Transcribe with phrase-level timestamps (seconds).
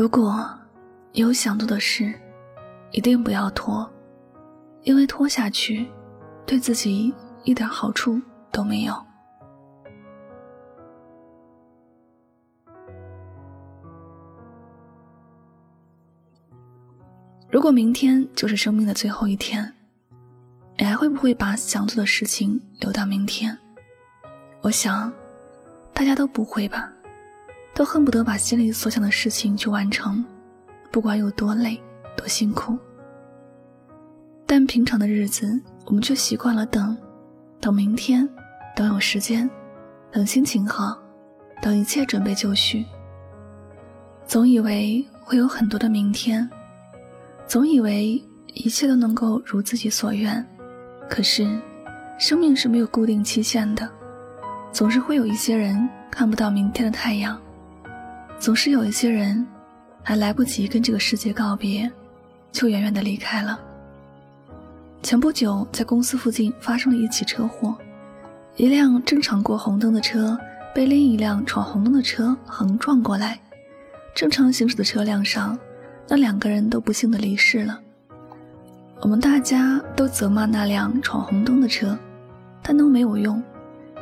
[0.00, 0.48] 如果
[1.12, 2.18] 有想做的事，
[2.90, 3.86] 一定不要拖，
[4.82, 5.86] 因为拖下去，
[6.46, 7.12] 对自己
[7.44, 8.18] 一点好处
[8.50, 8.94] 都没有。
[17.50, 19.70] 如果明天就是生命的最后一天，
[20.78, 23.54] 你还会不会把想做的事情留到明天？
[24.62, 25.12] 我想，
[25.92, 26.90] 大家都不会吧，
[27.80, 30.22] 都恨不得把心里所想的事情去完成，
[30.90, 31.80] 不管有多累、
[32.14, 32.78] 多辛苦。
[34.44, 36.94] 但平常的日子，我们却习惯了等，
[37.58, 38.28] 等明天，
[38.76, 39.48] 等有时间，
[40.12, 40.94] 等心情好，
[41.62, 42.84] 等一切准备就绪。
[44.26, 46.46] 总以为会有很多的明天，
[47.46, 50.46] 总以为一切都能够如自己所愿。
[51.08, 51.48] 可是，
[52.18, 53.88] 生命是没有固定期限的，
[54.70, 57.40] 总是会有一些人看不到明天的太阳，
[58.40, 59.46] 总是有一些人
[60.02, 61.88] 还来不及跟这个世界告别，
[62.50, 63.60] 就远远的离开了。
[65.02, 67.76] 前不久，在公司附近发生了一起车祸，
[68.56, 70.38] 一辆正常过红灯的车
[70.74, 73.38] 被另一辆闯红灯的车横撞过来，
[74.14, 75.58] 正常行驶的车辆上，
[76.08, 77.78] 那两个人都不幸的离世了。
[79.02, 81.96] 我们大家都责骂那辆闯红灯的车，
[82.62, 83.42] 但都没有用。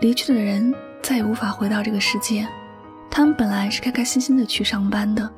[0.00, 2.48] 离去的人再也无法回到这个世界。
[3.14, 5.30] 他们本来是开开心心的去上班的，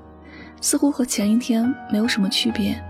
[0.61, 2.81] 似乎和前一天没有什么区别，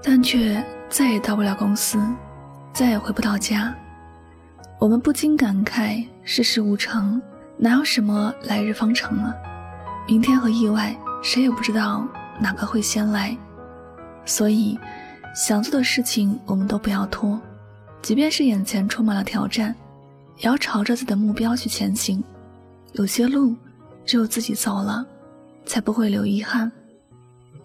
[0.00, 1.98] 但却再也到不了公司，
[2.72, 3.74] 再也回不到家。
[4.78, 7.20] 我们不禁感慨：世事无常，
[7.58, 9.34] 哪有什么来日方长啊？
[10.06, 12.06] 明天和意外，谁也不知道
[12.38, 13.36] 哪个会先来。
[14.24, 14.78] 所以。
[15.34, 17.40] 想做的事情，我们都不要拖，
[18.02, 19.74] 即便是眼前充满了挑战，
[20.36, 22.22] 也要朝着自己的目标去前行。
[22.92, 23.56] 有些路，
[24.04, 25.06] 只有自己走了，
[25.64, 26.70] 才不会留遗憾。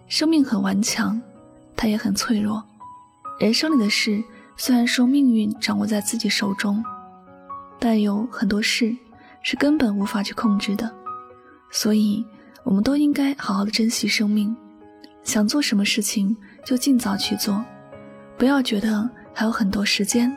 [0.06, 1.20] 生命很顽强，
[1.76, 2.62] 它也很脆弱。
[3.38, 4.22] 人生里的事，
[4.56, 6.84] 虽然说命运掌握在自己手中，
[7.78, 8.96] 但有很多事
[9.42, 10.90] 是根本无法去控制的。
[11.70, 12.24] 所以，
[12.64, 14.56] 我们都应该好好的珍惜生命。
[15.22, 16.36] 想做什么事情。
[16.64, 17.64] 就尽早去做，
[18.36, 20.30] 不要觉得还有很多时间。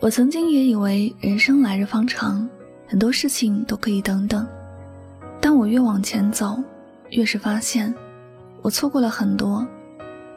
[0.00, 2.46] 我曾经也以为人生来日方长，
[2.90, 4.44] 很多事情都可以等等。
[5.40, 6.60] 但我越往前走，
[7.10, 7.94] 越是发现
[8.62, 9.64] 我错过了很多。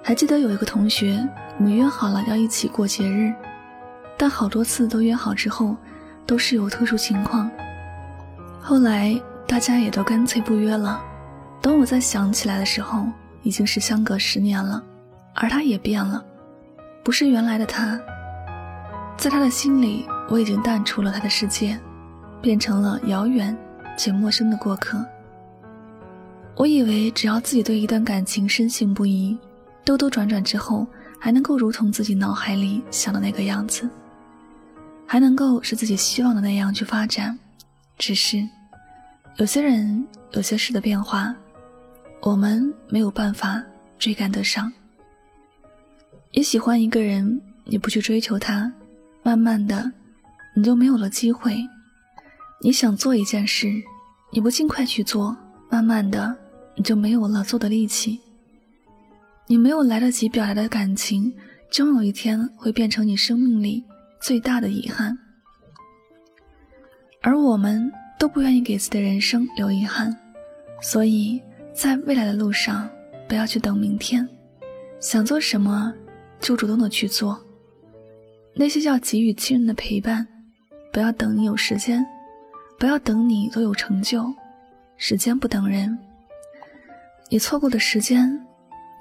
[0.03, 1.27] 还记得有一个同学，
[1.57, 3.33] 我们约好了要一起过节日，
[4.15, 5.75] 但好多次都约好之后，
[6.27, 7.49] 都是有特殊情况。
[8.61, 11.01] 后来大家也都干脆不约了。
[11.59, 13.07] 等我再想起来的时候，
[13.41, 14.83] 已经是相隔十年了，
[15.33, 16.23] 而他也变了，
[17.03, 17.99] 不是原来的他。
[19.17, 21.79] 在他的心里，我已经淡出了他的世界，
[22.43, 23.57] 变成了遥远
[23.97, 25.03] 且陌生的过客。
[26.57, 29.35] 我以为只要自己对一段感情深信不疑，
[29.85, 30.85] 兜兜转转之后，
[31.17, 33.89] 还能够如同自己脑海里想的那个样子，
[35.07, 37.39] 还能够是自己希望的那样去发展。
[37.97, 38.45] 只是，
[39.37, 41.33] 有些人，有些事的变化。
[42.21, 43.63] 我们没有办法
[43.97, 44.71] 追赶得上。
[46.33, 48.71] 你喜欢一个人，你不去追求他，
[49.23, 49.91] 慢慢的，
[50.55, 51.57] 你就没有了机会。
[52.63, 53.67] 你想做一件事，
[54.31, 55.35] 你不尽快去做，
[55.69, 56.35] 慢慢的，
[56.75, 58.19] 你就没有了做的力气。
[59.45, 61.31] 你没有来得及表达的感情，
[61.69, 63.83] 终有一天会变成你生命里
[64.21, 65.17] 最大的遗憾。
[67.21, 70.15] 而我们都不愿意给自己的人生留遗憾，
[70.81, 71.41] 所以。
[71.75, 72.87] 在未来的路上，
[73.27, 74.29] 不要去等明天，
[74.99, 75.91] 想做什么
[76.39, 77.43] 就主动的去做。
[78.53, 80.27] 那些要给予亲人的陪伴，
[80.91, 82.05] 不要等你有时间，
[82.83, 84.25] 不要等你都有成就。
[84.97, 85.97] 时间不等人，
[87.29, 88.45] 你错过的时间，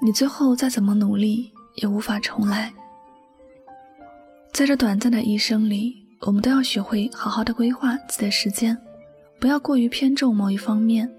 [0.01, 2.71] 你最后再怎么努力也无法重来。
[4.53, 8.77] 在这短暂的一生里，我们都要学会好好的规划自己的时间，
[9.37, 11.13] 不要过于偏重某一方面。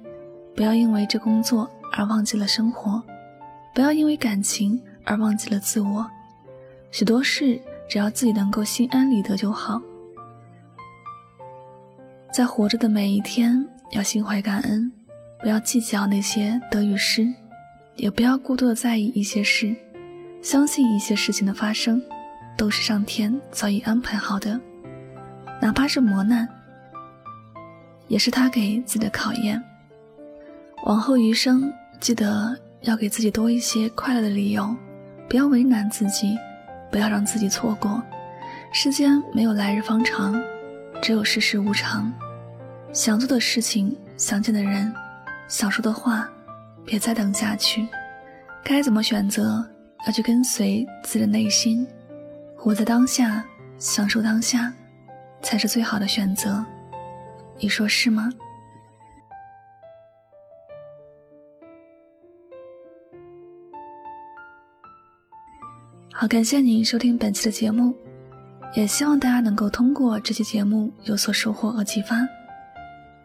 [0.56, 3.02] 不要因为这工作而忘记了生活，
[3.74, 6.10] 不要因为感情而忘记了自我。
[6.90, 9.82] 许多事，只要自己能够心安理得就好。
[12.34, 14.90] 在活着的每一天，要心怀感恩，
[15.38, 17.32] 不要计较那些得与失，
[17.94, 19.72] 也不要过多的在意一些事。
[20.42, 22.02] 相信一些事情的发生，
[22.56, 24.60] 都是上天早已安排好的，
[25.62, 26.48] 哪怕是磨难，
[28.08, 29.62] 也是他给自己的考验。
[30.86, 34.74] 往后余生，记得要给自己多一些快乐的理由，
[35.28, 36.36] 不要为难自己，
[36.90, 38.02] 不要让自己错过。
[38.72, 40.34] 世间没有来日方长，
[41.00, 42.12] 只有世事无常。
[42.94, 44.94] 想做的事情想见的人，
[45.48, 46.30] 想说的话，
[46.84, 47.84] 别再等下去。
[48.62, 49.68] 该怎么选择，
[50.06, 51.84] 要去跟随自己的内心，
[52.56, 53.44] 活在当下，
[53.78, 54.72] 享受当下，
[55.42, 56.64] 才是最好的选择。
[57.58, 58.30] 你说是吗？
[66.12, 67.92] 好，感谢您收听本期的节目，
[68.74, 72.16] 也希望大家能够通过这期节目有所收获和启发。